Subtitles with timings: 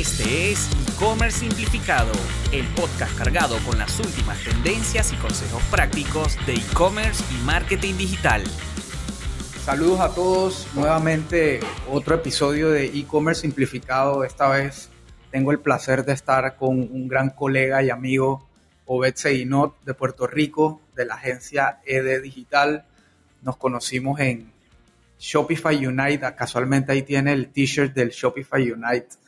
[0.00, 2.10] Este es E-Commerce Simplificado,
[2.52, 8.42] el podcast cargado con las últimas tendencias y consejos prácticos de e-commerce y marketing digital.
[9.62, 14.24] Saludos a todos, nuevamente otro episodio de E-Commerce Simplificado.
[14.24, 14.88] Esta vez
[15.30, 18.48] tengo el placer de estar con un gran colega y amigo,
[18.86, 22.86] Obed Seinot, de Puerto Rico, de la agencia ED Digital.
[23.42, 24.50] Nos conocimos en
[25.18, 29.20] Shopify Unite, casualmente ahí tiene el t-shirt del Shopify Unite.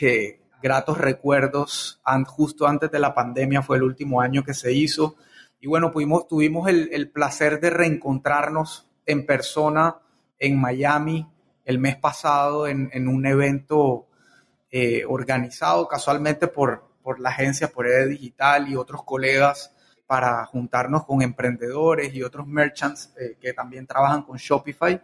[0.00, 5.16] Eh, gratos recuerdos, justo antes de la pandemia fue el último año que se hizo.
[5.60, 9.96] Y bueno, pudimos, tuvimos el, placer de reencontrarnos en persona
[10.38, 11.26] en Miami
[11.64, 14.08] el mes pasado en un evento
[14.70, 19.74] eh, organizado casualmente por, por la agencia, por ED Digital y otros colegas
[20.06, 25.02] para juntarnos con emprendedores y otros merchants eh, que también trabajan con Shopify.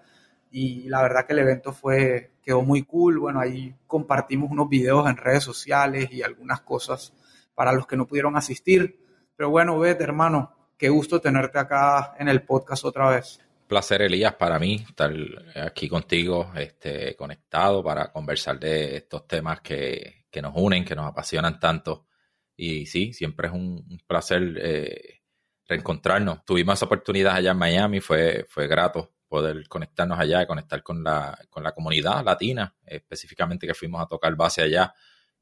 [0.56, 3.18] Y la verdad que el evento fue, quedó muy cool.
[3.18, 7.12] Bueno, ahí compartimos unos videos en redes sociales y algunas cosas
[7.56, 9.00] para los que no pudieron asistir.
[9.34, 14.34] Pero bueno, vete, hermano, qué gusto tenerte acá en el podcast otra vez placer, Elías,
[14.34, 15.12] para mí estar
[15.56, 21.06] aquí contigo, este, conectado para conversar de estos temas que, que nos unen, que nos
[21.06, 22.06] apasionan tanto.
[22.54, 25.22] Y sí, siempre es un, placer eh,
[25.66, 26.44] reencontrarnos.
[26.44, 31.02] Tuvimos esa oportunidad allá en Miami, fue, fue grato poder conectarnos allá y conectar con
[31.02, 34.94] la, con la comunidad latina, específicamente que fuimos a tocar base allá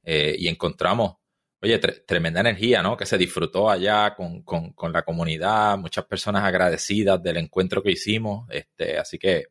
[0.03, 1.17] eh, y encontramos
[1.65, 2.97] Oye, tremenda energía, ¿no?
[2.97, 4.45] Que se disfrutó allá con,
[4.93, 9.47] la comunidad, muchas personas agradecidas del encuentro que hicimos, este, así que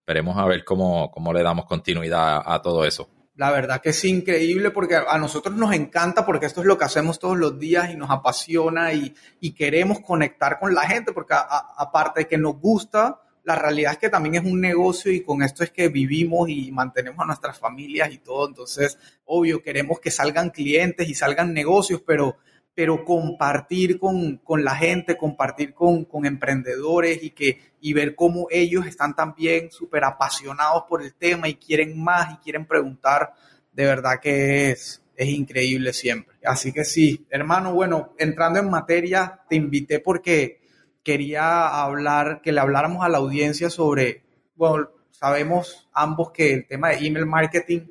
[0.00, 3.08] esperemos a ver cómo, cómo le damos continuidad a, todo eso.
[3.36, 6.84] La verdad que es increíble porque a nosotros nos encanta porque esto es lo que
[6.84, 9.14] hacemos todos los días y nos apasiona y,
[9.54, 14.10] queremos conectar con la gente porque aparte de que nos gusta, la realidad es que
[14.10, 18.12] también es un negocio y con esto es que vivimos y mantenemos a nuestras familias
[18.12, 18.48] y todo.
[18.48, 22.38] Entonces, obvio, queremos que salgan clientes y salgan negocios, pero,
[22.74, 29.14] pero compartir con, la gente, compartir con, emprendedores y, que, y ver cómo ellos están
[29.14, 33.32] también súper apasionados por el tema y quieren más y quieren preguntar,
[33.72, 36.34] de verdad que es, es increíble siempre.
[36.44, 40.65] Así que sí, hermano, bueno, entrando en materia, te invité porque
[41.06, 44.24] quería hablar, que le habláramos a la audiencia sobre,
[44.56, 47.82] bueno, sabemos ambos que el tema de email marketing,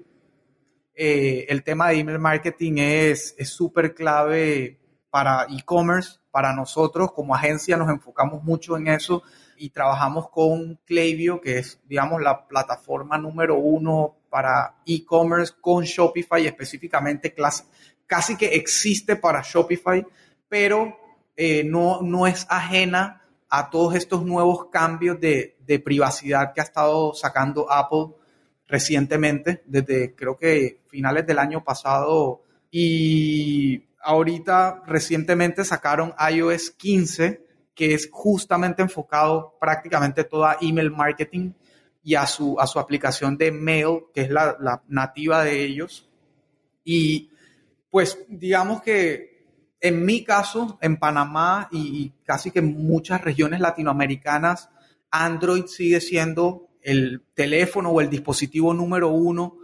[0.93, 4.77] eh, el tema de email marketing es súper clave
[5.09, 9.23] para e-commerce, para nosotros como agencia nos enfocamos mucho en eso
[9.55, 16.45] y trabajamos con Klaviyo, que es, digamos, la plataforma número uno para e-commerce con Shopify,
[16.45, 17.33] específicamente
[18.05, 20.05] casi que existe para Shopify,
[20.49, 21.04] pero
[21.35, 26.63] eh, no, no es ajena a todos estos nuevos cambios de, de, privacidad que ha
[26.63, 28.15] estado sacando Apple
[28.67, 32.41] recientemente, desde creo que finales del año pasado.
[32.71, 41.51] Y ahorita recientemente sacaron iOS 15, que es justamente enfocado prácticamente toda email marketing
[42.03, 46.09] y a su, a su aplicación de mail, que es la, la nativa de ellos.
[46.83, 47.31] Y
[47.89, 49.34] pues digamos que
[49.87, 54.69] en mi caso, en Panamá y, casi que en muchas regiones latinoamericanas,
[55.11, 59.57] Android sigue siendo el teléfono o el dispositivo número uno,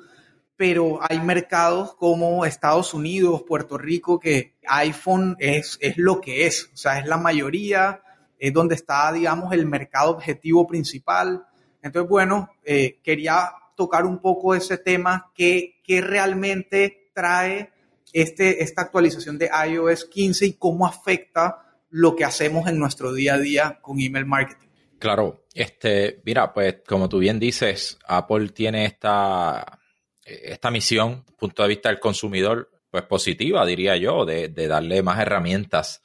[0.55, 6.69] pero hay mercados como Estados Unidos, Puerto Rico, que iPhone es, es lo que es,
[6.71, 8.03] o sea, es la mayoría,
[8.37, 11.47] es donde está, digamos, el mercado objetivo principal.
[11.81, 17.71] Entonces, bueno, eh, quería tocar un poco ese tema que, que realmente trae
[18.13, 23.35] este, esta actualización de iOS 15 y cómo afecta lo que hacemos en nuestro día
[23.35, 24.69] a día con email marketing.
[24.97, 29.79] Claro, este, mira, pues como tú bien dices, Apple tiene esta,
[30.23, 36.01] esta misión, punto de vista del consumidor, pues positiva, diría yo, de, darle más herramientas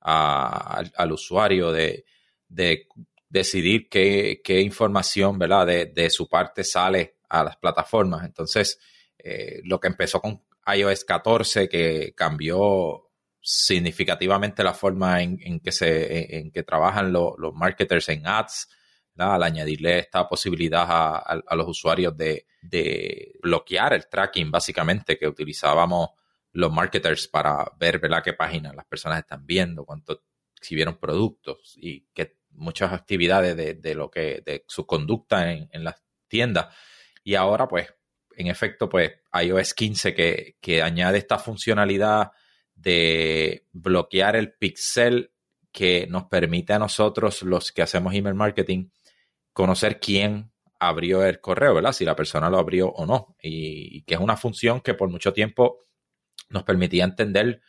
[0.00, 2.04] al, usuario, de,
[3.28, 8.24] decidir qué, información, ¿verdad?, de, su parte sale a las plataformas.
[8.24, 8.78] Entonces,
[9.18, 13.10] eh, lo que empezó con iOS 14 que cambió
[13.40, 18.68] significativamente la forma en, que se en, que trabajan los marketers en ads
[19.16, 22.46] al añadirle esta posibilidad a, los usuarios de,
[23.42, 26.10] bloquear el tracking básicamente que utilizábamos
[26.52, 28.22] los marketers para ver ¿verdad?
[28.22, 30.22] qué páginas las personas están viendo, cuánto
[30.60, 35.84] si vieron productos y que muchas actividades de, lo que de su conducta en, en
[35.84, 36.74] las tiendas
[37.24, 37.92] y ahora pues
[38.36, 42.32] en efecto, pues iOS 15 que, que añade esta funcionalidad
[42.74, 45.32] de bloquear el pixel
[45.70, 48.90] que nos permite a nosotros, los que hacemos email marketing,
[49.52, 51.92] conocer quién abrió el correo, ¿verdad?
[51.92, 53.36] Si la persona lo abrió o no.
[53.40, 55.84] Y, que es una función que por mucho tiempo
[56.50, 57.62] nos permitía entender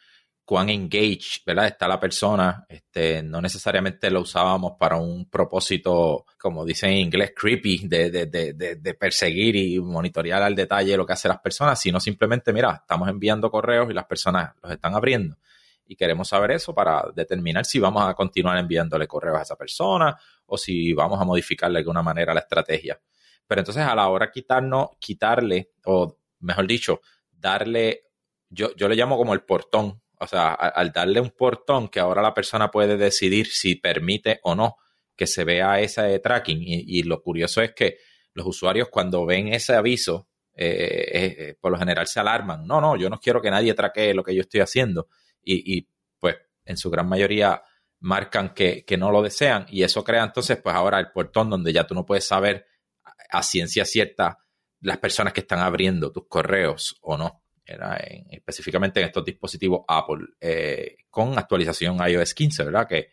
[0.45, 1.67] cuán engaged, ¿verdad?
[1.67, 2.65] Está la persona.
[2.67, 8.25] Este, no necesariamente lo usábamos para un propósito, como dicen en inglés, creepy, de, de,
[8.25, 12.81] de, de, perseguir y monitorear al detalle lo que hacen las personas, sino simplemente, mira,
[12.81, 15.37] estamos enviando correos y las personas los están abriendo.
[15.85, 20.17] Y queremos saber eso para determinar si vamos a continuar enviándole correos a esa persona
[20.45, 22.99] o si vamos a modificarle de alguna manera la estrategia.
[23.47, 27.01] Pero entonces a la hora quitarnos, quitarle, o mejor dicho,
[27.31, 28.03] darle,
[28.49, 32.21] yo, yo le llamo como el portón, o sea, al darle un portón que ahora
[32.21, 34.77] la persona puede decidir si permite o no
[35.15, 36.59] que se vea ese tracking.
[36.61, 37.97] Y, lo curioso es que
[38.33, 42.65] los usuarios cuando ven ese aviso, eh, eh, eh, por lo general se alarman.
[42.65, 45.07] No, no, yo no quiero que nadie traquee lo que yo estoy haciendo.
[45.43, 45.89] Y, y
[46.19, 47.61] pues en su gran mayoría
[47.99, 51.71] marcan que, que, no lo desean y eso crea entonces pues ahora el portón donde
[51.71, 52.67] ya tú no puedes saber
[53.31, 54.39] a, ciencia cierta
[54.81, 57.42] las personas que están abriendo tus correos o no.
[58.29, 62.87] Específicamente en estos dispositivos Apple eh, con actualización iOS 15, ¿verdad?
[62.87, 63.09] Que,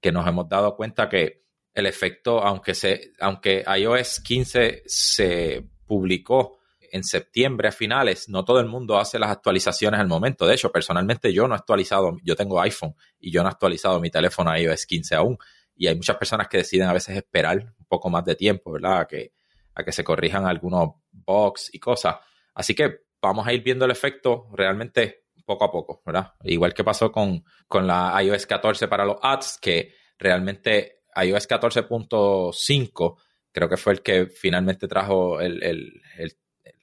[0.00, 1.44] que nos hemos dado cuenta que
[1.74, 6.58] el efecto, aunque, se, aunque iOS 15 se publicó
[6.90, 10.46] en septiembre a finales, no todo el mundo hace las actualizaciones al momento.
[10.46, 14.00] De hecho, personalmente yo no he actualizado, yo tengo iPhone y yo no he actualizado
[14.00, 15.38] mi teléfono a iOS 15 aún.
[15.76, 19.06] Y hay muchas personas que deciden a veces esperar un poco más de tiempo, ¿verdad?
[19.06, 19.32] Que,
[19.74, 22.16] a que se corrijan algunos bugs y cosas.
[22.54, 26.34] Así que vamos a ir viendo el efecto realmente poco a poco, ¿verdad?
[26.44, 33.16] Igual que pasó con, con la iOS 14 para los ads, que realmente iOS 14.5
[33.50, 36.36] creo que fue el que finalmente trajo el, el, el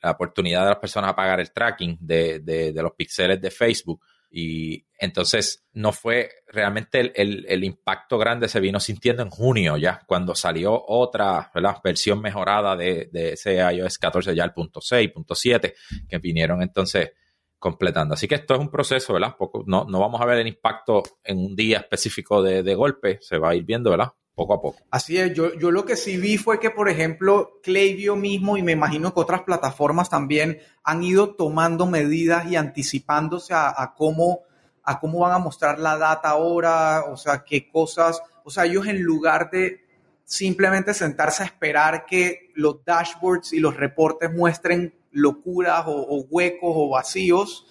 [0.05, 4.01] la oportunidad de las personas a pagar el tracking de, de, los píxeles de Facebook.
[4.37, 10.01] Y entonces no fue realmente el, el, impacto grande se vino sintiendo en junio ya,
[10.05, 11.49] cuando salió otra
[11.81, 15.73] versión mejorada de, de ese iOS 14, ya el punto 6, punto 7,
[16.09, 17.13] que vinieron entonces
[17.57, 18.15] completando.
[18.15, 19.37] Así que esto es un proceso, ¿verdad?
[19.39, 23.19] Poco, no, no vamos a ver el impacto en un día específico de, de golpe,
[23.21, 24.11] se va a ir viendo, ¿verdad?
[24.35, 24.77] Poco a poco.
[24.91, 28.63] Así es, yo, yo lo que sí vi fue que, por ejemplo, Klaviyo mismo y
[28.63, 34.41] me imagino que otras plataformas también han ido tomando medidas y anticipándose a, cómo,
[34.83, 38.85] a cómo van a mostrar la data ahora, o sea, qué cosas, o sea, ellos
[38.87, 39.85] en lugar de
[40.25, 46.89] simplemente sentarse a esperar que los dashboards y los reportes muestren locuras o, huecos o
[46.89, 47.67] vacíos,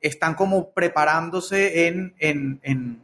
[0.00, 3.02] están como preparándose en, en, en,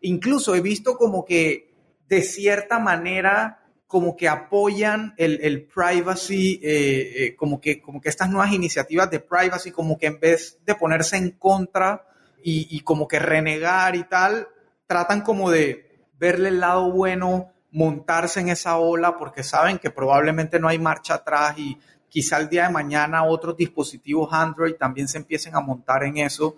[0.00, 1.73] incluso he visto como que
[2.08, 8.28] de cierta manera como que apoyan el, privacy, eh, eh, como, que, como que estas
[8.28, 12.04] nuevas iniciativas de privacy, como que en vez de ponerse en contra
[12.42, 14.48] y, como que renegar y tal,
[14.86, 20.58] tratan como de verle el lado bueno, montarse en esa ola, porque saben que probablemente
[20.58, 21.78] no hay marcha atrás y
[22.08, 26.56] quizá el día de mañana otros dispositivos Android también se empiecen a montar en eso.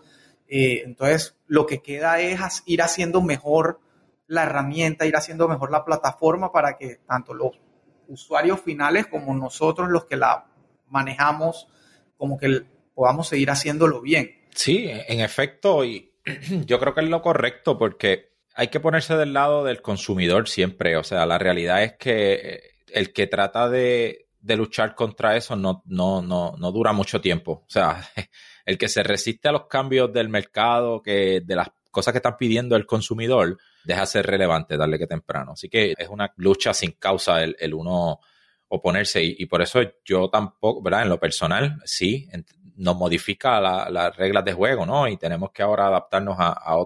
[0.49, 3.79] Eh, entonces, lo que queda es ir haciendo mejor
[4.27, 7.61] la herramienta, ir haciendo mejor la plataforma para que tanto los
[8.09, 10.47] usuarios finales como nosotros los que la
[10.89, 11.69] manejamos,
[12.17, 12.63] como que
[12.95, 14.47] podamos seguir haciéndolo bien.
[14.55, 16.13] Sí, en efecto, y
[16.67, 20.97] yo creo que es lo correcto porque hay que ponerse del lado del consumidor siempre.
[20.97, 25.83] O sea, la realidad es que el que trata de, de luchar contra eso no,
[25.87, 27.65] no, no, no dura mucho tiempo.
[27.67, 28.09] O sea,
[28.65, 32.37] el que se resiste a los cambios del mercado, que de las cosas que están
[32.37, 35.53] pidiendo el consumidor, deja ser relevante darle que temprano.
[35.53, 38.21] Así que es una lucha sin causa el, uno
[38.69, 41.05] oponerse y, por eso yo tampoco, ¿verdad?
[41.05, 42.29] En lo personal, sí,
[42.75, 45.09] nos modifica las reglas de juego, ¿no?
[45.09, 46.77] Y tenemos que ahora adaptarnos a, a, a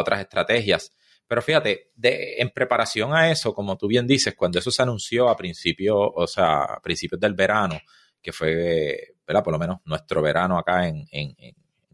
[0.00, 0.92] otras estrategias.
[1.26, 5.28] Pero fíjate, de, en preparación a eso, como tú bien dices, cuando eso se anunció
[5.28, 7.80] a principios, o sea, a principios del verano,
[8.22, 9.42] que fue, ¿verdad?
[9.42, 11.34] Por lo menos nuestro verano acá en, en,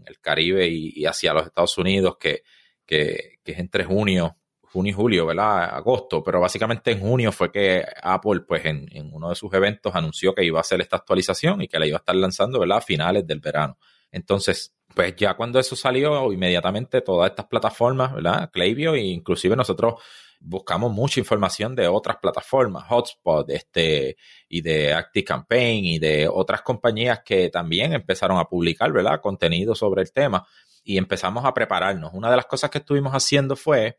[0.07, 2.43] el Caribe y, hacia los Estados Unidos, que
[2.87, 5.65] que, es entre junio, junio y julio, ¿verdad?
[5.75, 10.35] Agosto, pero básicamente en junio fue que Apple, pues en, uno de sus eventos anunció
[10.35, 12.79] que iba a hacer esta actualización y que la iba a estar lanzando, ¿verdad?
[12.79, 13.79] A finales del verano.
[14.11, 18.51] Entonces, pues ya cuando eso salió, inmediatamente todas estas plataformas, ¿verdad?
[18.51, 19.95] Klaviyo e inclusive nosotros
[20.41, 24.17] buscamos mucha información de otras plataformas, Hotspot, este,
[24.49, 29.21] y de ActiveCampaign y de otras compañías que también empezaron a publicar, ¿verdad?
[29.21, 30.47] Contenido sobre el tema
[30.85, 32.13] y empezamos a prepararnos.
[32.15, 33.99] Una de las cosas que estuvimos haciendo fue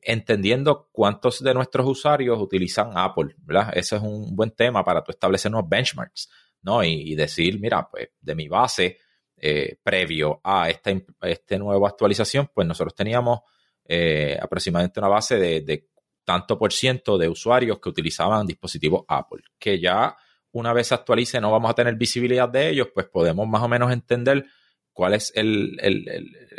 [0.00, 3.72] entendiendo cuántos de nuestros usuarios utilizan Apple, ¿verdad?
[3.74, 6.28] Ese es un buen tema para tú establecer unos benchmarks,
[6.62, 6.82] ¿no?
[6.84, 8.98] Y, decir, mira, pues de mi base,
[9.38, 13.40] eh, previo a esta, esta nueva actualización, pues nosotros teníamos
[13.84, 15.88] eh, aproximadamente una base de,
[16.24, 20.16] tanto por ciento de usuarios que utilizaban dispositivos Apple, que ya
[20.52, 23.68] una vez se actualice no vamos a tener visibilidad de ellos, pues podemos más o
[23.68, 24.46] menos entender
[24.92, 25.78] cuál es el,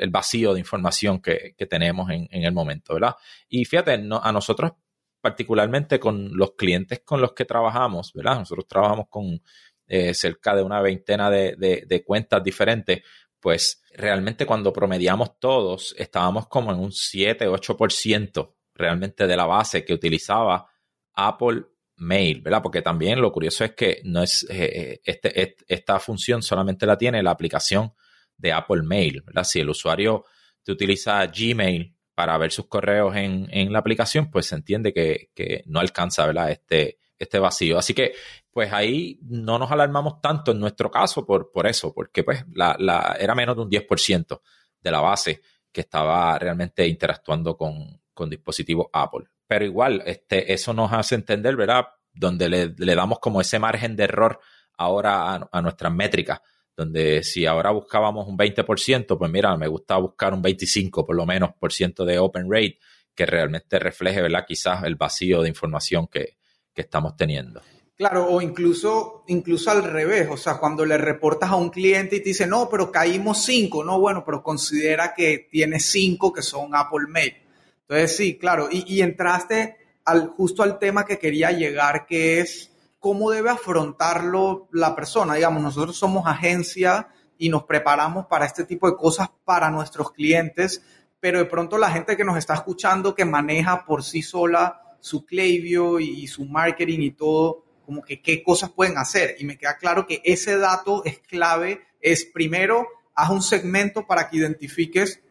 [0.09, 3.15] vacío de información que, tenemos en, el momento, ¿verdad?
[3.49, 4.73] Y fíjate, a nosotros
[5.19, 8.39] particularmente con los clientes con los que trabajamos, ¿verdad?
[8.39, 9.41] Nosotros trabajamos con
[9.87, 13.01] eh, cerca de una veintena de, cuentas diferentes,
[13.39, 19.85] pues realmente cuando promediamos todos, estábamos como en un 7, 8% realmente de la base
[19.85, 20.67] que utilizaba
[21.13, 21.63] Apple
[21.97, 22.61] Mail, ¿verdad?
[22.61, 26.97] Porque también lo curioso es que no es eh, eh, este, esta función solamente la
[26.97, 27.93] tiene la aplicación
[28.37, 29.43] de Apple Mail, ¿verdad?
[29.43, 30.25] Si el usuario
[30.63, 35.79] te utiliza Gmail para ver sus correos en, la aplicación, pues se entiende que, no
[35.79, 36.51] alcanza, ¿verdad?
[36.51, 37.77] Este, este vacío.
[37.77, 38.13] Así que,
[38.51, 43.15] pues ahí no nos alarmamos tanto en nuestro caso por, por eso, porque pues la,
[43.19, 44.41] era menos de un 10%
[44.81, 49.27] de la base que estaba realmente interactuando con, dispositivos Apple.
[49.45, 51.85] Pero igual, este, eso nos hace entender, ¿verdad?
[52.11, 54.39] Donde le, damos como ese margen de error
[54.75, 56.41] ahora a, a nuestras métricas
[56.75, 61.25] donde si ahora buscábamos un 20%, pues mira, me gusta buscar un 25 por lo
[61.25, 62.77] menos por ciento de open rate
[63.15, 64.45] que realmente refleje, ¿verdad?
[64.47, 66.36] Quizás el vacío de información que,
[66.81, 67.61] estamos teniendo.
[67.97, 72.19] Claro, o incluso, incluso al revés, o sea, cuando le reportas a un cliente y
[72.19, 76.75] te dice, no, pero caímos cinco, no, bueno, pero considera que tiene cinco que son
[76.75, 77.33] Apple Mail.
[77.81, 82.71] Entonces, sí, claro, y, y entraste al, justo al tema que quería llegar, que es
[82.99, 85.33] cómo debe afrontarlo la persona.
[85.33, 87.07] Digamos, nosotros somos agencia
[87.37, 90.83] y nos preparamos para este tipo de cosas para nuestros clientes,
[91.19, 95.25] pero de pronto la gente que nos está escuchando, que maneja por sí sola su
[95.25, 99.37] Klaviyo y su marketing y todo, como que qué cosas pueden hacer.
[99.39, 101.81] Y me queda claro que ese dato es clave.
[102.01, 102.85] Es primero,
[103.15, 105.21] haz un segmento para que identifiques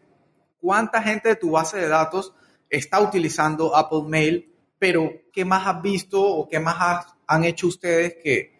[0.58, 2.32] cuánta gente de tu base de datos
[2.70, 8.16] está utilizando Apple Mail, pero qué más has visto o qué más han hecho ustedes
[8.22, 8.56] que,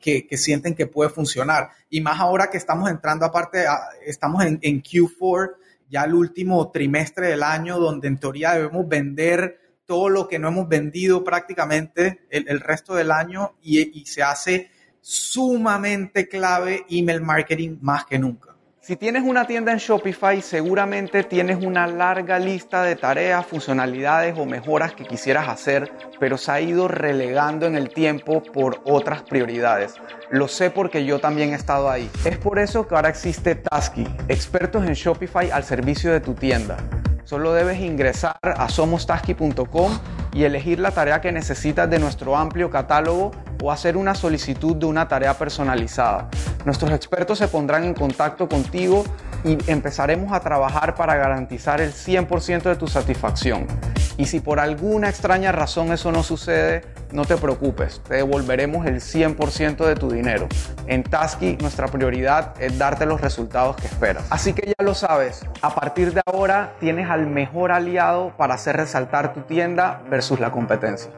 [0.00, 1.70] que, sienten que puede funcionar?
[1.90, 3.64] Y más ahora que estamos entrando, aparte,
[4.06, 5.56] estamos en, Q4,
[5.90, 10.48] ya el último trimestre del año, donde en teoría debemos vender todo lo que no
[10.48, 14.70] hemos vendido prácticamente el, resto del año y, y se hace
[15.00, 18.52] sumamente clave email marketing más que nunca.
[18.84, 24.44] Si tienes una tienda en Shopify, seguramente tienes una larga lista de tareas, funcionalidades o
[24.44, 29.94] mejoras que quisieras hacer, pero se ha ido relegando en el tiempo por otras prioridades.
[30.30, 32.10] Lo sé porque yo también he estado ahí.
[32.24, 36.76] Es por eso que ahora existe Tasky, expertos en Shopify al servicio de tu tienda.
[37.24, 39.98] Solo debes ingresar a somostasky.com
[40.32, 43.30] y elegir la tarea que necesitas de nuestro amplio catálogo
[43.62, 46.28] o hacer una solicitud de una tarea personalizada.
[46.64, 49.04] Nuestros expertos se pondrán en contacto contigo
[49.44, 53.66] y empezaremos a trabajar para garantizar el 100% de tu satisfacción.
[54.16, 58.96] Y si por alguna extraña razón eso no sucede, no te preocupes, te devolveremos el
[58.96, 60.48] 100% de tu dinero.
[60.86, 64.26] En Tasky nuestra prioridad es darte los resultados que esperas.
[64.30, 68.76] Así que ya lo sabes, a partir de ahora tienes al mejor aliado para hacer
[68.76, 71.10] resaltar tu tienda versus la competencia.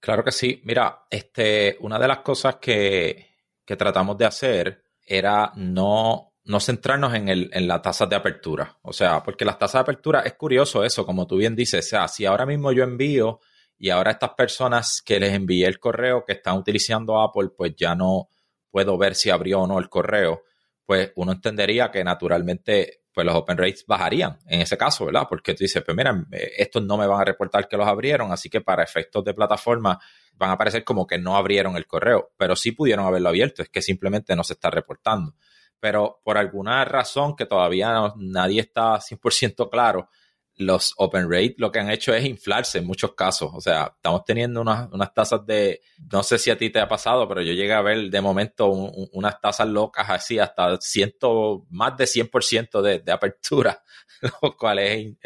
[0.00, 0.60] Claro que sí.
[0.64, 7.14] Mira, este, una de las cosas que, que tratamos de hacer era no, no centrarnos
[7.14, 8.78] en, el, en la tasa de apertura.
[8.82, 11.86] O sea, porque las tasas de apertura es curioso eso, como tú bien dices.
[11.86, 13.40] O sea, si ahora mismo yo envío
[13.78, 17.94] y ahora estas personas que les envié el correo que están utilizando Apple, pues ya
[17.94, 18.28] no
[18.70, 20.42] puedo ver si abrió o no el correo,
[20.84, 25.26] pues uno entendería que naturalmente pues los open rates bajarían en ese caso, ¿verdad?
[25.28, 28.32] Porque tú dices, pues mira, eh, estos no me van a reportar que los abrieron,
[28.32, 30.00] así que para efectos de plataforma
[30.34, 33.68] van a aparecer como que no abrieron el correo, pero sí pudieron haberlo abierto, es
[33.68, 35.34] que simplemente no se está reportando.
[35.82, 40.08] Pero por alguna razón que todavía nadie está 100% claro,
[40.54, 43.50] los open rate lo que han hecho es inflarse en muchos casos.
[43.52, 45.80] O sea, estamos teniendo unas, tasas de,
[46.12, 48.68] no sé si a ti te ha pasado, pero yo llegué a ver de momento
[48.68, 53.82] unas tasas locas así, hasta ciento, más de 100% de, de apertura,
[54.40, 55.16] lo cual es,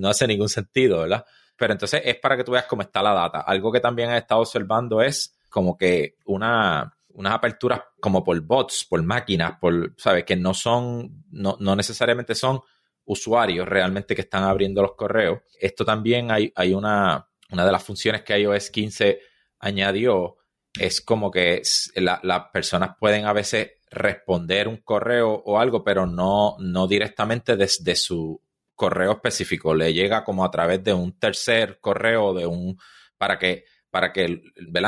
[0.00, 1.24] no hace ningún sentido, ¿verdad?
[1.56, 3.42] Pero entonces es para que tú veas cómo está la data.
[3.42, 8.86] Algo que también he estado observando es como que una, unas aperturas como por bots,
[8.88, 10.24] por máquinas, por, ¿sabes?
[10.24, 12.60] Que no son, no, no necesariamente son
[13.04, 15.40] usuarios realmente que están abriendo los correos.
[15.60, 19.20] Esto también hay, hay una, una de las funciones que iOS 15
[19.58, 20.36] añadió,
[20.78, 21.60] es como que
[21.96, 27.96] las personas pueden a veces responder un correo o algo, pero no, no directamente desde
[27.96, 28.40] su
[28.74, 29.74] correo específico.
[29.74, 32.78] Le llega como a través de un tercer correo de un
[33.16, 33.64] para que
[33.98, 34.42] para que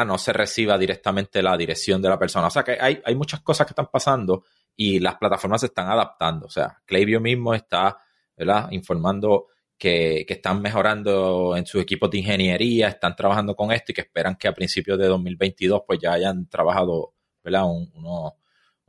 [0.06, 2.46] no se reciba directamente la dirección de la persona.
[2.46, 4.44] O sea que hay, hay muchas cosas que están pasando
[4.76, 6.46] y las plataformas se están adaptando.
[6.46, 7.98] O sea, Klaviyo mismo está
[8.36, 8.68] ¿verdad?
[8.70, 14.02] Informando que, están mejorando en sus equipos de ingeniería, están trabajando con esto y que
[14.02, 17.64] esperan que a principios de 2022 pues ya hayan trabajado ¿verdad?
[17.66, 18.32] unos,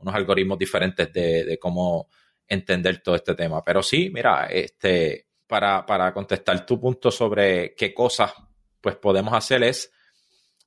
[0.06, 2.06] algoritmos diferentes de, cómo
[2.46, 3.64] entender todo este tema.
[3.64, 8.32] Pero sí, mira, este, para, para contestar tu punto sobre qué cosas
[8.80, 9.92] pues podemos hacer es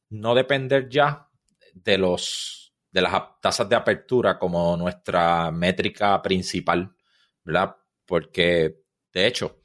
[0.10, 1.30] no depender ya
[1.74, 6.96] de los de las tasas de apertura como nuestra métrica principal,
[7.44, 7.76] ¿verdad?
[8.06, 9.62] Porque de hecho,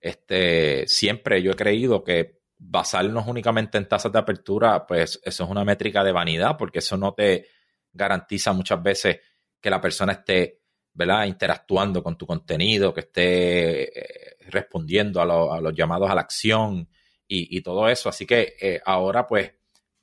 [0.00, 5.50] este, siempre yo he creído que basarnos únicamente en tasas de apertura, pues eso es
[5.50, 7.46] una métrica de vanidad, porque eso no te
[7.92, 9.20] garantiza muchas veces
[9.60, 11.26] que la persona esté, ¿verdad?
[11.26, 16.88] Interactuando con tu contenido, que esté eh, respondiendo a, los llamados a la acción
[17.26, 18.08] y, todo eso.
[18.08, 19.52] Así que eh, ahora, pues,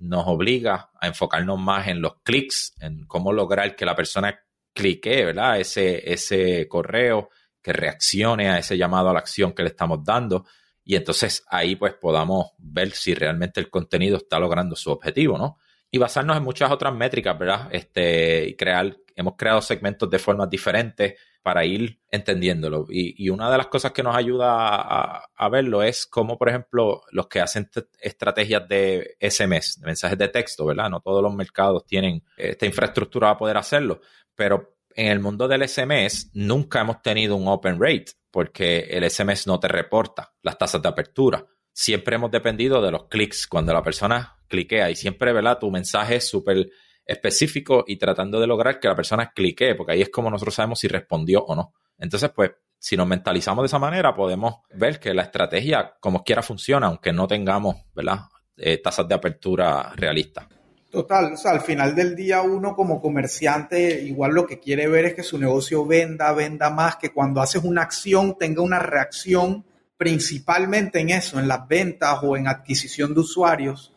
[0.07, 4.39] nos obliga a enfocarnos más en los clics, en cómo lograr que la persona
[4.73, 5.59] clique, ¿verdad?
[5.59, 7.29] Ese, ese correo,
[7.65, 10.45] que reaccione a ese llamado a la acción que le estamos dando
[10.83, 15.57] y entonces ahí pues podamos ver si realmente el contenido está logrando su objetivo, ¿no?
[15.89, 17.67] Y basarnos en muchas otras métricas, ¿verdad?
[17.71, 22.87] Este, crear, hemos creado segmentos de formas diferentes para ir entendiéndolo.
[22.89, 27.03] Y, una de las cosas que nos ayuda a, a, verlo es cómo, por ejemplo,
[27.11, 27.69] los que hacen
[28.01, 30.89] estrategias de SMS, de mensajes de texto, ¿verdad?
[30.89, 34.01] No todos los mercados tienen esta infraestructura para poder hacerlo,
[34.33, 39.45] pero en el mundo del SMS nunca hemos tenido un open rate porque el SMS
[39.45, 41.45] no te reporta las tasas de apertura.
[41.71, 45.59] Siempre hemos dependido de los clics cuando la persona cliquea y siempre, ¿verdad?
[45.59, 46.71] Tu mensaje es súper
[47.05, 50.79] específico y tratando de lograr que la persona cliquee, porque ahí es como nosotros sabemos
[50.79, 51.73] si respondió o no.
[51.97, 56.41] Entonces, pues, si nos mentalizamos de esa manera, podemos ver que la estrategia, como quiera,
[56.41, 58.21] funciona, aunque no tengamos, ¿verdad?
[58.57, 60.47] Eh, tasas de apertura realistas.
[60.89, 65.05] Total, o sea, al final del día uno como comerciante igual lo que quiere ver
[65.05, 69.65] es que su negocio venda, venda más, que cuando haces una acción tenga una reacción
[69.97, 73.94] principalmente en eso, en las ventas o en adquisición de usuarios.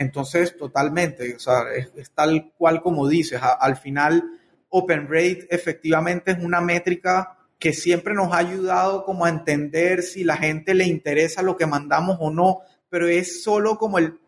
[0.00, 4.24] Entonces, totalmente, o sea, es, tal cual como dices, al final
[4.70, 10.24] Open Rate efectivamente es una métrica que siempre nos ha ayudado como a entender si
[10.24, 14.18] la gente le interesa lo que mandamos o no, pero es solo como el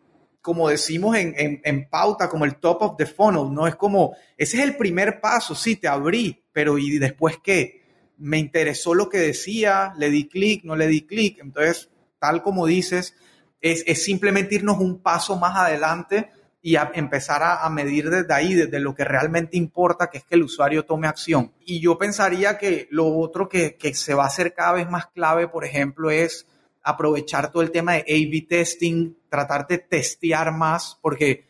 [0.41, 3.65] como decimos en, pauta, como el top of the funnel, ¿no?
[3.65, 7.81] Es como, ese es el primer paso, sí, te abrí, pero ¿y después qué?
[8.17, 11.39] Me interesó lo que decía, le di clic, no le di clic.
[11.39, 13.15] Entonces, tal como dices,
[13.63, 16.29] es, simplemente irnos un paso más adelante
[16.61, 20.43] y empezar a, medir desde ahí, desde lo que realmente importa, que es que el
[20.43, 21.51] usuario tome acción.
[21.65, 25.07] Y yo pensaría que lo otro que, que se va a hacer cada vez más
[25.07, 26.47] clave, por ejemplo, es
[26.83, 31.45] aprovechar todo el tema de A-B testing, tratar de testear más, porque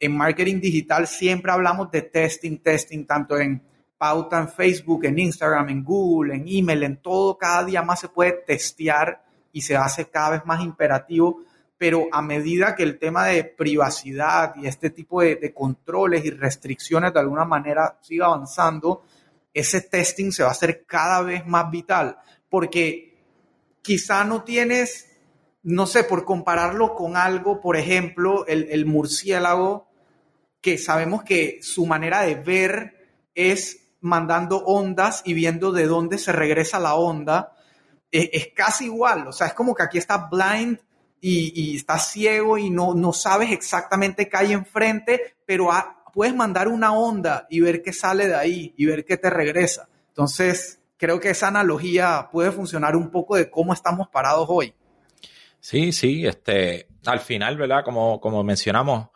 [0.00, 3.62] en marketing digital siempre hablamos de testing, testing, tanto en
[3.96, 8.08] pauta en Facebook, en Instagram, en Google, en email, en todo, cada día más se
[8.08, 11.42] puede testear y se hace cada vez más imperativo,
[11.78, 17.14] pero a medida que el tema de privacidad y este tipo de, controles y restricciones
[17.14, 19.04] de alguna manera siga avanzando,
[19.54, 22.18] ese testing se va a hacer cada vez más vital,
[22.50, 23.16] porque
[23.80, 25.06] quizá no tienes,
[25.62, 29.88] no sé, por compararlo con algo, por ejemplo, el, murciélago,
[30.60, 36.32] que sabemos que su manera de ver es mandando ondas y viendo de dónde se
[36.32, 37.52] regresa la onda,
[38.10, 40.80] es, casi igual, o sea, es como que aquí está blind
[41.20, 45.70] y, está ciego y no, no sabes exactamente qué hay enfrente, pero
[46.12, 49.88] puedes mandar una onda y ver qué sale de ahí y ver qué te regresa.
[50.08, 54.74] Entonces, creo que esa analogía puede funcionar un poco de cómo estamos parados hoy.
[55.60, 57.84] Sí, sí, este, al final, ¿verdad?
[57.84, 59.08] Como, como mencionamos,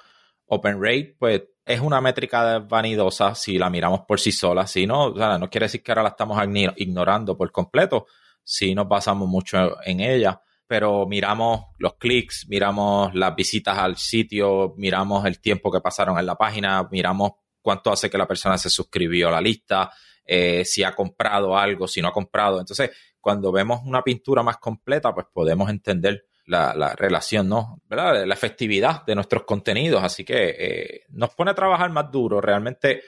[0.47, 5.11] Open Rate, pues es una métrica vanidosa si la miramos por sí sola, si no,
[5.11, 6.39] no quiere decir que ahora la estamos
[6.77, 8.07] ignorando por completo,
[8.43, 14.75] si nos basamos mucho en ella, pero miramos los clics, miramos las visitas al sitio,
[14.77, 18.71] miramos el tiempo que pasaron en la página, miramos cuánto hace que la persona se
[18.71, 19.91] suscribió a la lista,
[20.25, 22.61] eh, si ha comprado algo, si no ha comprado.
[22.61, 27.81] Entonces, cuando vemos una pintura más completa, pues podemos entender la, relación, ¿no?
[27.89, 28.27] ¿Verdad?
[28.27, 30.03] La efectividad de nuestros contenidos.
[30.03, 32.41] Así que eh, nos pone a trabajar más duro.
[32.41, 33.03] Realmente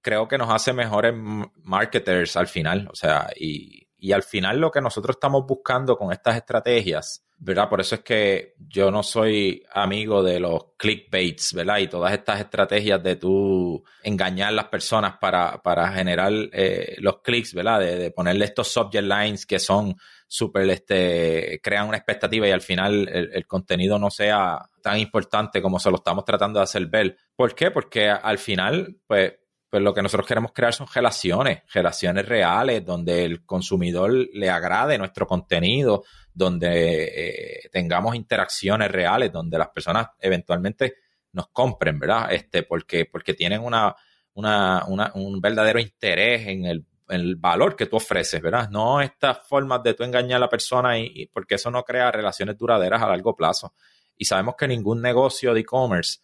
[0.00, 1.14] creo que nos hace mejores
[1.62, 2.88] marketers al final.
[2.90, 7.70] O sea, y, y al final lo que nosotros estamos buscando con estas estrategias ¿verdad?
[7.70, 11.78] Por eso es que yo no soy amigo de los clickbaits, ¿verdad?
[11.78, 17.22] Y todas estas estrategias de tú engañar a las personas para, para generar eh, los
[17.22, 17.80] clics, ¿verdad?
[17.80, 19.96] De, ponerle estos subject lines que son
[20.28, 25.62] súper, este, crean una expectativa y al final el, el, contenido no sea tan importante
[25.62, 27.16] como se lo estamos tratando de hacer ver.
[27.34, 27.70] ¿Por qué?
[27.70, 29.32] Porque al final, pues,
[29.70, 34.98] pues lo que nosotros queremos crear son relaciones, relaciones reales, donde el consumidor le agrade
[34.98, 36.02] nuestro contenido,
[36.34, 40.96] donde eh, tengamos interacciones reales, donde las personas eventualmente
[41.32, 42.32] nos compren, ¿verdad?
[42.32, 43.94] Este, porque, porque tienen una,
[44.34, 48.68] una, un verdadero interés en el, el, valor que tú ofreces, ¿verdad?
[48.70, 52.58] No estas formas de tú engañar a la persona y, porque eso no crea relaciones
[52.58, 53.74] duraderas a largo plazo.
[54.16, 56.18] Y sabemos que ningún negocio de e-commerce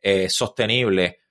[0.00, 1.21] es sostenible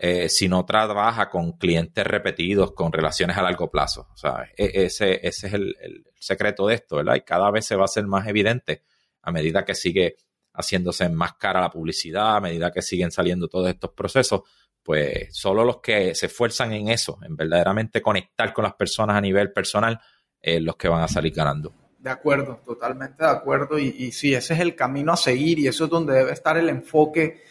[0.00, 4.06] eh, si no trabaja con clientes repetidos, con relaciones a largo plazo.
[4.14, 7.16] Sea, e, ese, ese es el, el, secreto de esto, ¿verdad?
[7.16, 8.84] Y cada vez se va a hacer más evidente
[9.22, 10.16] a medida que sigue
[10.54, 14.42] haciéndose más cara la publicidad, a medida que siguen saliendo todos estos procesos,
[14.84, 19.20] pues solo los que se esfuerzan en eso, en verdaderamente conectar con las personas a
[19.20, 20.00] nivel personal,
[20.40, 21.74] eh, los que van a salir ganando.
[21.98, 23.78] De acuerdo, totalmente de acuerdo.
[23.78, 26.56] Y, y sí, ese es el camino a seguir y eso es donde debe estar
[26.56, 27.42] el enfoque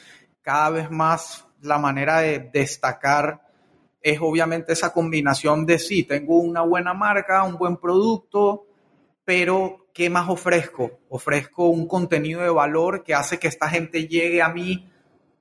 [0.42, 3.42] cada vez más, la manera de destacar
[4.02, 8.66] es obviamente esa combinación de sí, tengo una buena marca, un buen producto,
[9.26, 11.00] pero ¿qué más ofrezco?
[11.10, 14.90] Ofrezco un contenido de valor que hace que esta gente llegue a mí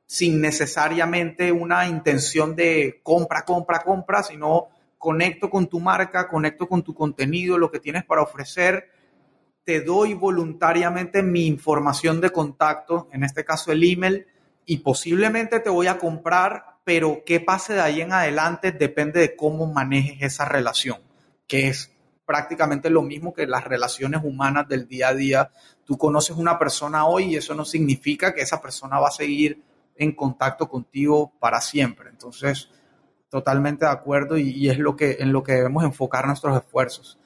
[0.07, 6.83] sin necesariamente una intención de compra, compra, compra, sino conecto con tu marca, conecto con
[6.83, 8.91] tu contenido, lo que tienes para ofrecer,
[9.65, 14.27] te doy voluntariamente mi información de contacto, en este caso el email,
[14.67, 19.37] y posiblemente te voy a comprar, pero qué pase de ahí en adelante depende de
[19.37, 20.99] cómo manejes esa relación,
[21.47, 21.93] que es
[22.27, 25.51] prácticamente lo mismo que las relaciones humanas del día a día.
[25.85, 29.63] Tú conoces una persona hoy y eso no significa que esa persona va a seguir
[29.95, 32.11] en contacto contigo para siempre.
[32.11, 32.69] Entonces,
[33.31, 37.19] totalmente de acuerdo y, es lo que, en lo que debemos enfocar nuestros esfuerzos.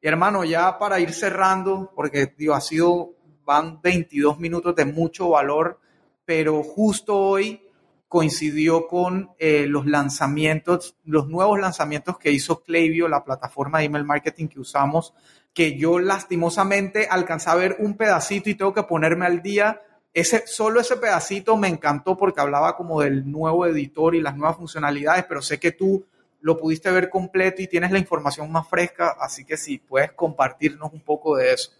[0.00, 5.30] Y hermano, ya para ir cerrando, porque digo, ha sido, van 22 minutos de mucho
[5.30, 5.80] valor,
[6.24, 7.60] pero justo hoy
[8.08, 14.04] coincidió con eh, los lanzamientos, los nuevos lanzamientos que hizo Klaviyo, la plataforma de email
[14.04, 15.14] marketing que usamos,
[15.52, 19.82] que yo lastimosamente alcancé a ver un pedacito y tengo que ponerme al día.
[20.12, 24.58] Ese, solo ese pedacito me encantó porque hablaba como del nuevo editor y las nuevas
[24.58, 26.04] funcionalidades, pero sé que tú
[26.40, 30.92] lo pudiste ver completo y tienes la información más fresca, así que sí, puedes compartirnos
[30.92, 31.72] un poco de eso.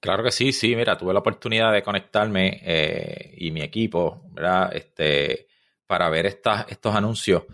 [0.00, 4.70] Claro que sí, sí, mira, tuve la oportunidad de conectarme eh, y mi equipo, ¿verdad?
[4.74, 5.48] Este,
[5.86, 7.44] para ver estas, estos anuncios.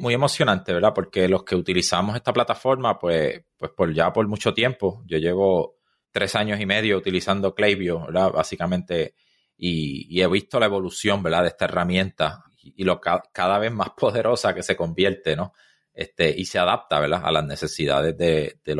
[0.00, 0.94] Muy emocionante, ¿verdad?
[0.94, 3.42] Porque los que utilizamos esta plataforma, pues,
[3.76, 5.78] pues ya por mucho tiempo, yo llevo
[6.10, 8.32] tres años y medio utilizando Klaviyo, ¿verdad?
[8.32, 9.14] Básicamente,
[9.56, 11.42] y, he visto la evolución, ¿verdad?
[11.42, 15.52] De esta herramienta y, lo cada vez más poderosa que se convierte, ¿no?
[15.92, 17.20] Este, y se adapta, ¿verdad?
[17.24, 18.74] A las necesidades de, de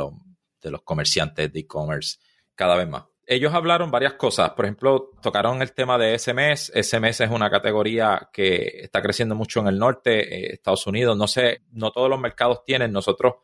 [0.70, 2.18] los comerciantes de e-commerce
[2.58, 4.50] cada vez más ellos hablaron varias cosas.
[4.52, 6.72] Por ejemplo, tocaron el tema de SMS.
[6.74, 11.14] SMS es una categoría que está creciendo mucho en el norte, eh, Estados Unidos.
[11.14, 12.90] No sé, no todos los mercados tienen.
[12.90, 13.34] Nosotros,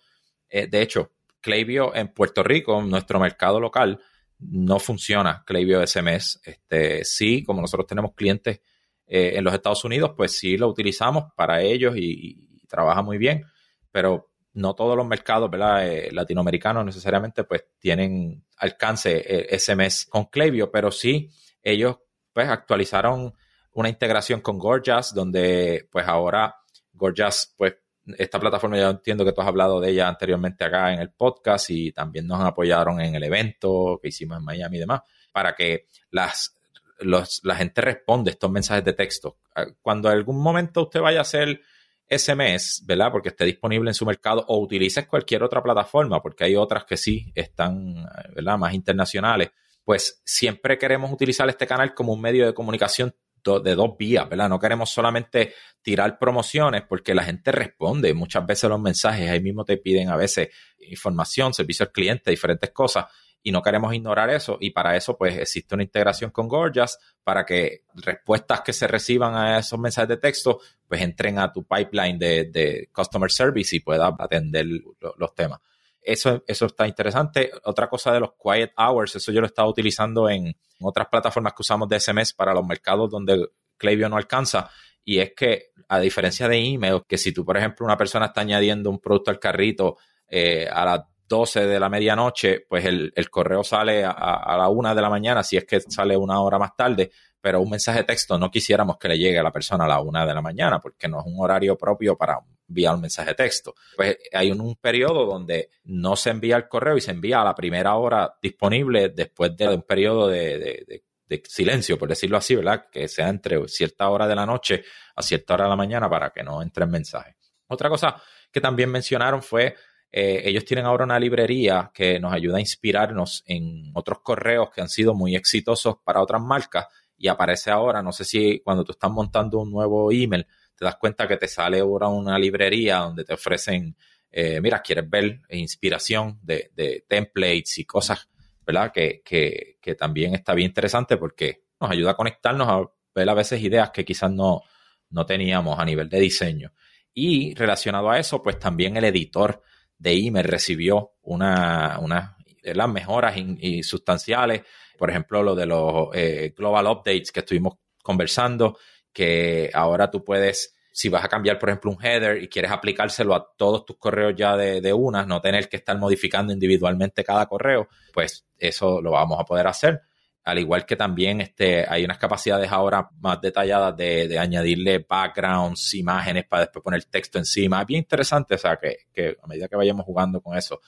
[0.48, 4.00] eh, de hecho, Klaviyo en Puerto Rico, nuestro mercado local,
[4.38, 6.40] no funciona Klaviyo SMS.
[6.42, 8.62] Este, sí, como nosotros tenemos clientes
[9.07, 13.18] eh, en los Estados Unidos, pues sí lo utilizamos para ellos y, y trabaja muy
[13.18, 13.44] bien.
[13.92, 15.86] Pero no todos los mercados ¿verdad?
[15.86, 21.28] Eh, latinoamericanos necesariamente pues tienen alcance eh, ese mes con Klaviyo, pero sí
[21.62, 21.98] ellos
[22.32, 23.34] pues actualizaron
[23.72, 26.56] una integración con Gorgias, donde pues ahora
[26.92, 27.74] Gorgias pues
[28.18, 31.70] esta plataforma ya entiendo que tú has hablado de ella anteriormente acá en el podcast
[31.70, 35.00] y también nos apoyaron en el evento que hicimos en Miami y demás,
[35.32, 36.54] para que las,
[37.00, 39.38] la gente responda estos mensajes de texto.
[39.80, 41.60] Cuando en algún momento usted vaya a hacer
[42.08, 43.10] SMS, ¿verdad?
[43.10, 46.96] Porque esté disponible en su mercado o utilices cualquier otra plataforma, porque hay otras que
[46.96, 48.58] sí están, ¿verdad?
[48.58, 49.50] Más internacionales.
[49.84, 53.14] Pues siempre queremos utilizar este canal como un medio de comunicación
[53.62, 54.48] de dos vías, ¿verdad?
[54.48, 59.66] No queremos solamente tirar promociones porque la gente responde muchas veces los mensajes, ahí mismo
[59.66, 63.04] te piden a veces información, servicio al cliente, diferentes cosas
[63.46, 67.44] y no queremos ignorar eso y para eso pues existe una integración con Gorgias para
[67.44, 72.18] que respuestas que se reciban a esos mensajes de texto pues entren a tu pipeline
[72.18, 75.61] de, de customer service y puedas atender lo, los temas.
[76.00, 77.50] Eso, eso está interesante.
[77.64, 81.52] Otra cosa de los quiet hours, eso yo lo he estado utilizando en otras plataformas
[81.52, 84.70] que usamos de SMS para los mercados donde Klaviyo no alcanza.
[85.04, 88.40] Y es que, a diferencia de email, que si tú, por ejemplo, una persona está
[88.40, 93.64] añadiendo un producto al carrito eh, a las 12 de la medianoche, pues el, correo
[93.64, 97.10] sale a, la 1 de la mañana, si es que sale una hora más tarde,
[97.40, 100.00] pero un mensaje de texto no quisiéramos que le llegue a la persona a la
[100.00, 103.34] 1 de la mañana, porque no es un horario propio para enviar un mensaje de
[103.34, 103.74] texto.
[103.96, 107.54] Pues hay un, periodo donde no se envía el correo y se envía a la
[107.54, 112.87] primera hora disponible después de un periodo de de silencio, por decirlo así, ¿verdad?
[112.90, 114.84] Que sea entre cierta hora de la noche
[115.16, 117.34] a cierta hora de la mañana para que no entren mensajes.
[117.68, 118.20] Otra cosa
[118.52, 119.74] que también mencionaron fue,
[120.16, 124.81] eh, ellos tienen ahora una librería que nos ayuda a inspirarnos en otros correos que
[124.81, 126.87] han sido muy exitosos para otras marcas
[127.18, 130.46] y aparece ahora, no sé si cuando tú estás montando un nuevo email,
[130.77, 133.96] te das cuenta que te sale ahora una librería donde te ofrecen,
[134.31, 138.29] eh, mira, quieres ver inspiración de, de templates y cosas,
[138.64, 138.92] ¿verdad?
[138.92, 143.35] Que, que, que también está bien interesante porque nos ayuda a conectarnos a ver a
[143.35, 144.62] veces ideas que quizás no,
[145.11, 146.72] no teníamos a nivel de diseño.
[147.12, 149.61] Y relacionado a eso, pues también el editor
[149.98, 154.62] de email recibió una, una las mejoras y sustanciales.
[154.98, 158.78] Por ejemplo, lo de los eh, global updates que estuvimos conversando,
[159.12, 163.35] que ahora tú puedes, si vas a cambiar, por ejemplo, un header y quieres aplicárselo
[163.35, 167.46] a todos tus correos ya de, de una, no tener que estar modificando individualmente cada
[167.46, 170.02] correo, pues eso lo vamos a poder hacer
[170.44, 176.44] al igual que también este, hay unas capacidades ahora más detalladas de, añadirle backgrounds, imágenes
[176.46, 177.80] para después poner texto encima.
[177.80, 180.83] Es bien interesante, o sea, que, a medida que vayamos jugando con eso.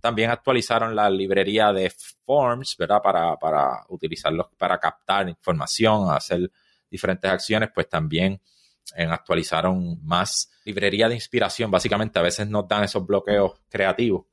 [0.00, 1.92] También actualizaron la librería de
[2.24, 3.02] Forms, ¿verdad?
[3.02, 6.50] Para, para utilizarlos para captar información, hacer
[6.90, 8.40] diferentes acciones, pues también
[8.96, 11.70] en actualizaron más librería de inspiración.
[11.70, 14.24] Básicamente, a veces nos dan esos bloqueos creativos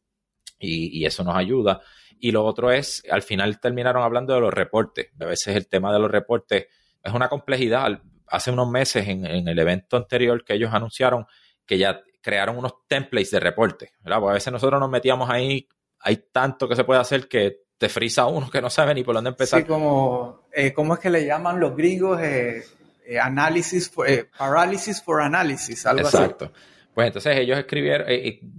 [0.57, 1.81] y, y eso nos ayuda.
[2.19, 5.07] Y lo otro es, al final terminaron hablando de los reportes.
[5.19, 6.67] A veces el tema de los reportes
[7.01, 8.01] es una complejidad.
[8.27, 11.25] Hace unos meses en, el evento anterior que ellos anunciaron
[11.65, 14.19] que ya crearon unos templates de reportes, ¿verdad?
[14.19, 15.67] Porque a veces nosotros nos metíamos ahí,
[15.99, 19.15] hay tanto que se puede hacer que te frisa uno que no sabe ni por
[19.15, 19.61] dónde empezar.
[19.61, 22.19] Sí, como, eh, ¿cómo es que le llaman los gringos?
[22.21, 22.61] Eh,
[23.05, 26.51] eh análisis, eh, parálisis for analysis, algo Exacto.
[26.93, 28.07] Pues entonces ellos escribieron,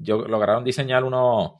[0.01, 1.53] yo lograron diseñar unos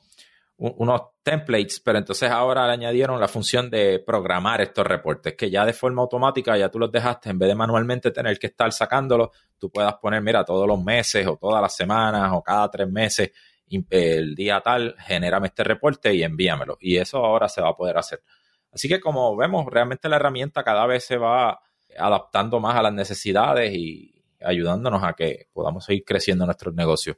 [0.61, 5.65] unos templates, pero entonces ahora le añadieron la función de programar estos reportes, que ya
[5.65, 9.31] de forma automática ya tú los dejaste, en vez de manualmente tener que estar sacándolos,
[9.59, 13.31] tú puedas poner, mira, todos los meses o todas las semanas o cada tres meses,
[13.89, 16.77] el día tal, genérame este reporte y envíamelo.
[16.79, 18.23] Y eso ahora se va a poder hacer.
[18.71, 21.59] Así que como vemos, realmente la herramienta cada vez se va
[21.99, 27.17] adaptando más a las necesidades y ayudándonos a que podamos seguir creciendo nuestros negocios.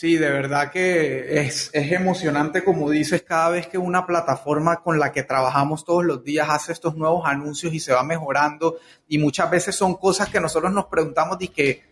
[0.00, 5.10] Sí, de verdad que es, emocionante, como dices, cada vez que una plataforma con la
[5.10, 8.78] que trabajamos todos los días hace estos nuevos anuncios y se va mejorando.
[9.08, 11.82] Y muchas veces son cosas que nosotros nos preguntamos de que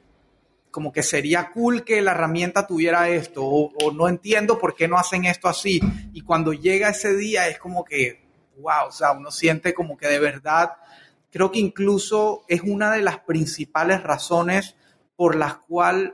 [0.71, 4.87] como que sería cool que la herramienta tuviera esto o, o no entiendo por qué
[4.87, 5.81] no hacen esto así.
[6.12, 8.25] Y cuando llega ese día es como que,
[8.59, 10.75] wow, o sea, uno siente como que de verdad,
[11.33, 14.77] creo que incluso es una de las principales razones
[15.16, 16.12] por las cuales,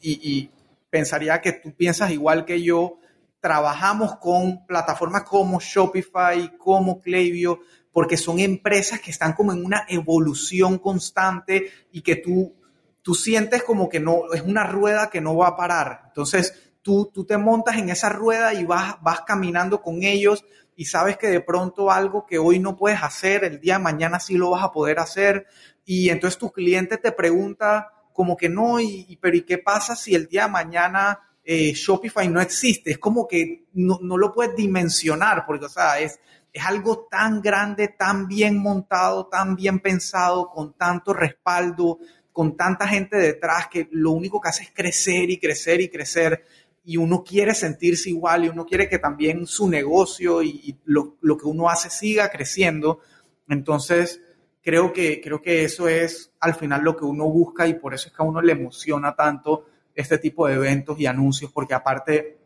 [0.00, 0.50] y
[0.96, 2.96] pensaría que tú piensas igual que yo.
[3.38, 7.60] Trabajamos con plataformas como Shopify, como Klaviyo,
[7.92, 12.56] porque son empresas que están como en una evolución constante y que tú,
[13.02, 16.04] tú sientes como que no, es una rueda que no va a parar.
[16.06, 20.86] Entonces, tú, tú te montas en esa rueda y vas, vas caminando con ellos y
[20.86, 24.38] sabes que de pronto algo que hoy no puedes hacer, el día de mañana sí
[24.38, 25.46] lo vas a poder hacer.
[25.84, 30.14] Y entonces tu cliente te pregunta, como que no, y, pero ¿y qué pasa si
[30.14, 32.92] el día de mañana eh, Shopify no existe?
[32.92, 36.18] Es como que no, lo puedes dimensionar, porque, o sea, es,
[36.50, 41.98] es algo tan grande, tan bien montado, tan bien pensado, con tanto respaldo,
[42.32, 46.42] con tanta gente detrás, que lo único que hace es crecer y crecer y crecer.
[46.86, 51.36] Y uno quiere sentirse igual y uno quiere que también su negocio y, lo, lo
[51.36, 53.00] que uno hace siga creciendo.
[53.46, 54.22] Entonces,
[54.66, 58.08] creo que, creo que eso es al final lo que uno busca y por eso
[58.08, 62.36] es que a uno le emociona tanto este tipo de eventos y anuncios, porque aparte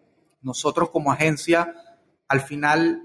[0.42, 1.74] nosotros como agencia,
[2.28, 3.02] al final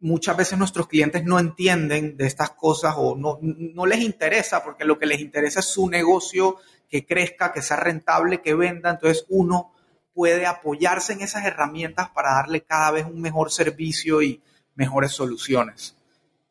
[0.00, 4.84] muchas veces nuestros clientes no entienden de estas cosas o no, no les interesa, porque
[4.84, 8.90] lo que les interesa es su negocio, que crezca, que sea rentable, que venda.
[8.90, 9.72] Entonces uno
[10.12, 14.42] puede apoyarse en esas herramientas para darle cada vez un mejor servicio y
[14.74, 15.96] mejores soluciones.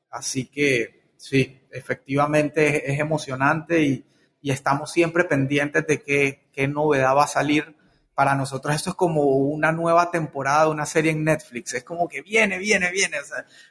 [0.10, 4.06] Así que Sí, efectivamente es, emocionante y,
[4.42, 7.76] estamos siempre pendientes de qué, novedad va a salir.
[8.16, 11.74] Para nosotros esto es como una nueva temporada una serie en Netflix.
[11.74, 13.18] Es como que viene, viene, viene.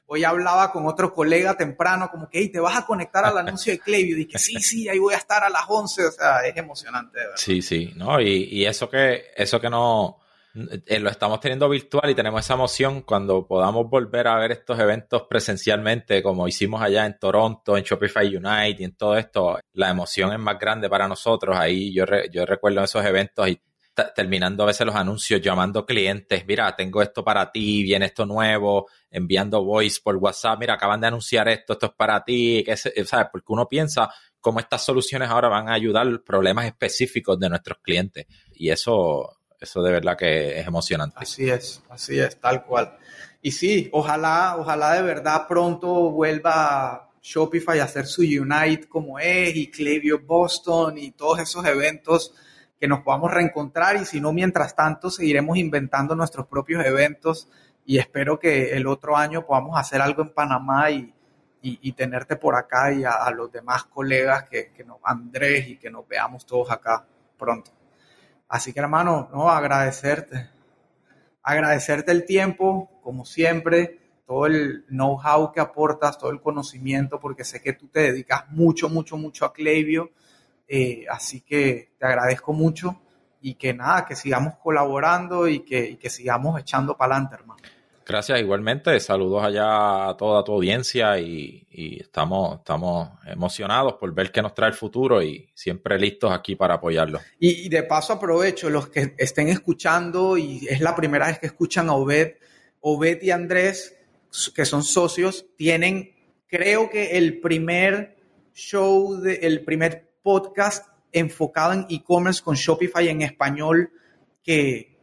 [0.06, 3.72] hoy hablaba con otro colega temprano, como que, hey, te vas a conectar al anuncio
[3.72, 4.14] de Clevio.
[4.14, 6.06] Y dije, sí, sí, ahí voy a estar a las 11.
[6.06, 7.18] O sea, es emocionante.
[7.36, 8.20] Sí, sí, ¿no?
[8.20, 10.18] Y, y eso que, eso que no,
[10.54, 14.78] eh, lo estamos teniendo virtual y tenemos esa emoción cuando podamos volver a ver estos
[14.78, 19.90] eventos presencialmente, como hicimos allá en Toronto, en Shopify Unite y en todo esto, la
[19.90, 21.56] emoción es más grande para nosotros.
[21.56, 23.60] Ahí yo, yo recuerdo esos eventos y
[24.14, 28.86] terminando a veces los anuncios, llamando clientes, mira, tengo esto para ti, viene esto nuevo,
[29.10, 32.64] enviando voice por WhatsApp, mira, acaban de anunciar esto, esto es para ti,
[33.04, 33.26] ¿sabes?
[33.32, 34.08] Porque uno piensa
[34.40, 38.26] cómo estas soluciones ahora van a ayudar problemas específicos de nuestros clientes.
[38.54, 41.16] Y eso, eso de verdad que es emocionante.
[41.18, 42.96] Así es, así es, tal cual.
[43.42, 49.54] Y sí, ojalá, ojalá de verdad pronto vuelva Shopify a hacer su Unite como es
[49.56, 52.34] y Klaviyo Boston y todos esos eventos
[52.80, 57.48] que nos podamos reencontrar y si no, mientras tanto, seguiremos inventando nuestros propios eventos
[57.84, 61.12] y espero que el otro año podamos hacer algo en Panamá y,
[61.60, 65.90] y, tenerte por acá y a, los demás colegas que, que nos, Andrés y que
[65.90, 67.04] nos veamos todos acá
[67.36, 67.77] pronto.
[68.48, 70.48] Así que hermano, no, agradecerte,
[71.42, 77.60] agradecerte el tiempo, como siempre, todo el know-how que aportas, todo el conocimiento, porque sé
[77.60, 80.10] que tú te dedicas mucho, mucho, mucho a Clavio
[80.70, 83.00] eh, así que te agradezco mucho
[83.40, 87.62] y que nada, que sigamos colaborando y que, sigamos echando para adelante, hermano.
[88.08, 88.98] Gracias, igualmente.
[89.00, 91.66] Saludos allá a toda tu audiencia y,
[92.00, 96.76] estamos, estamos emocionados por ver qué nos trae el futuro y siempre listos aquí para
[96.76, 97.20] apoyarlo.
[97.38, 101.90] Y, de paso aprovecho los que estén escuchando y es la primera vez que escuchan
[101.90, 102.36] a Obed,
[102.80, 103.94] Obed y Andrés,
[104.54, 106.14] que son socios, tienen,
[106.46, 108.16] creo que el primer
[108.54, 113.92] show, de, el primer podcast enfocado en e-commerce con Shopify en español
[114.42, 114.97] que,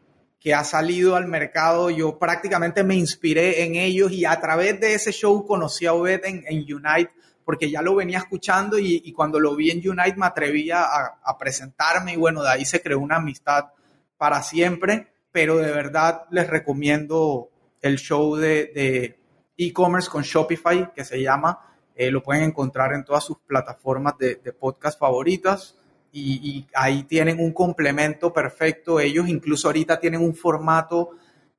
[0.45, 1.89] que ha salido al mercado.
[1.89, 6.21] Yo prácticamente me inspiré en ellos y a través de ese show conocí a Obed
[6.23, 7.10] en, Unite
[7.43, 12.13] porque ya lo venía escuchando y, cuando lo vi en Unite me atrevía a, presentarme
[12.13, 13.69] y bueno, de ahí se creó una amistad
[14.17, 17.49] para siempre, pero de verdad les recomiendo
[17.81, 19.17] el show de
[19.58, 21.60] e-commerce con Shopify que se llama
[21.95, 25.75] eh, lo pueden encontrar en todas sus plataformas de, podcast favoritas
[26.17, 28.99] y, ahí tienen un complemento perfecto.
[28.99, 31.12] Ellos incluso ahorita tienen un formato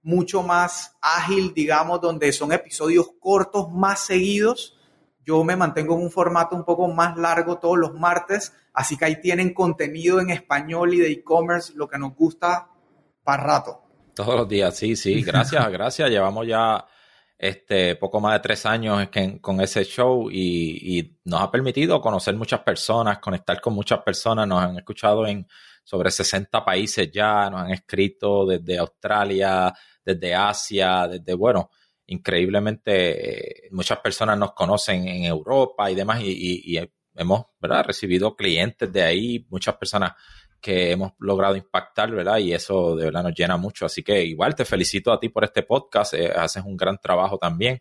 [0.02, 4.78] mucho más ágil, digamos, donde son episodios cortos más seguidos.
[5.24, 9.04] Yo me mantengo en un formato un poco más largo todos los martes, así que
[9.04, 12.68] ahí tienen contenido en español y de e-commerce, lo que nos gusta
[13.24, 13.82] para rato.
[14.14, 16.08] Todos los días, sí, sí, gracias, gracias.
[16.08, 16.86] Llevamos ya
[17.38, 19.08] este, poco más de tres años
[19.40, 24.62] con ese show y, nos ha permitido conocer muchas personas, conectar con muchas personas, nos
[24.62, 25.46] han escuchado en
[25.84, 29.72] sobre 60 países ya, nos han escrito desde Australia,
[30.04, 31.70] desde Asia, desde, bueno,
[32.06, 37.84] increíblemente eh, muchas personas nos conocen en Europa y demás y, y hemos ¿verdad?
[37.84, 40.12] recibido clientes de ahí, muchas personas
[40.60, 42.38] que hemos logrado impactar, ¿verdad?
[42.38, 43.86] Y eso de verdad nos llena mucho.
[43.86, 47.38] Así que igual te felicito a ti por este podcast, eh, haces un gran trabajo
[47.38, 47.78] también.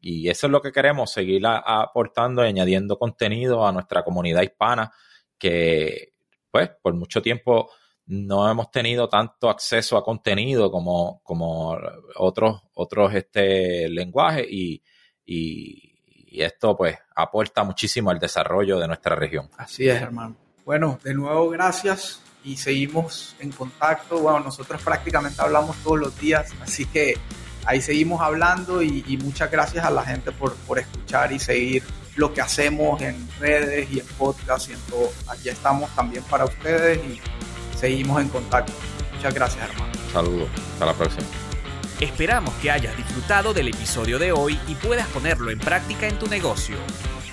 [0.00, 4.92] Y eso es lo que queremos, seguir aportando y añadiendo contenido a nuestra comunidad hispana,
[5.36, 6.12] que
[6.50, 7.70] pues por mucho tiempo
[8.06, 11.76] no hemos tenido tanto acceso a contenido como, como
[12.16, 14.82] otros, otros este, lenguajes y,
[16.30, 19.50] y esto pues aporta muchísimo al desarrollo de nuestra región.
[19.56, 20.47] Así es, hermano.
[20.68, 24.18] Bueno, de nuevo gracias y seguimos en contacto.
[24.18, 27.16] Bueno, nosotros prácticamente hablamos todos los días, así que
[27.64, 31.82] ahí seguimos hablando y, muchas gracias a la gente por, por, escuchar y seguir
[32.16, 35.10] lo que hacemos en redes y en podcast y en todo.
[35.28, 37.18] Aquí estamos también para ustedes y
[37.74, 38.74] seguimos en contacto.
[39.14, 39.92] Muchas gracias, hermano.
[40.12, 41.26] Saludos, hasta la próxima.
[41.98, 46.26] Esperamos que hayas disfrutado del episodio de hoy y puedas ponerlo en práctica en tu
[46.26, 46.76] negocio.